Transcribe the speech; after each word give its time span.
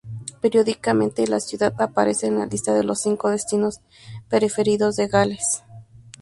Periódicamente 0.41 1.27
la 1.27 1.39
ciudad 1.39 1.75
aparece 1.79 2.25
en 2.25 2.39
la 2.39 2.47
lista 2.47 2.73
de 2.73 2.83
los 2.83 2.99
cinco 3.01 3.29
destinos 3.29 3.81
preferidos 4.29 4.95
de 4.95 5.05
Gales. 5.07 5.61